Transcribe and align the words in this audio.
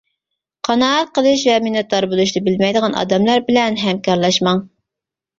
قانائەت 0.67 1.09
قىلىش 1.17 1.41
ۋە 1.49 1.57
مىننەتدار 1.65 2.07
بولۇشنى 2.13 2.41
بىلمەيدىغان 2.47 2.95
ئادەملەر 3.01 3.43
بىلەن 3.51 3.77
ھەمكارلاشماڭ. 3.83 4.63